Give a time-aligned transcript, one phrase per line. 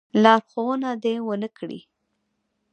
[0.23, 0.91] لارښودنه
[1.27, 1.79] وکړي.